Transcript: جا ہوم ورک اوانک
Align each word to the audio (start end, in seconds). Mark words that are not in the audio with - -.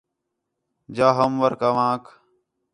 جا 0.95 1.07
ہوم 1.15 1.33
ورک 1.41 1.61
اوانک 1.69 2.03